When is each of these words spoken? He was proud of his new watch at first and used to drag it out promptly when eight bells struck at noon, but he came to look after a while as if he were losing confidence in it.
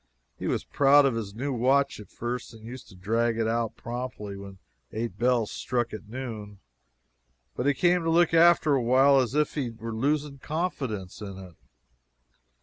He 0.39 0.47
was 0.47 0.63
proud 0.63 1.05
of 1.05 1.13
his 1.13 1.35
new 1.35 1.53
watch 1.53 1.99
at 1.99 2.09
first 2.09 2.55
and 2.55 2.63
used 2.65 2.89
to 2.89 2.95
drag 2.95 3.37
it 3.37 3.47
out 3.47 3.75
promptly 3.77 4.35
when 4.35 4.57
eight 4.91 5.19
bells 5.19 5.51
struck 5.51 5.93
at 5.93 6.07
noon, 6.09 6.57
but 7.55 7.67
he 7.67 7.75
came 7.75 8.01
to 8.03 8.09
look 8.09 8.33
after 8.33 8.73
a 8.73 8.81
while 8.81 9.19
as 9.19 9.35
if 9.35 9.53
he 9.53 9.69
were 9.69 9.93
losing 9.93 10.39
confidence 10.39 11.21
in 11.21 11.37
it. 11.37 11.53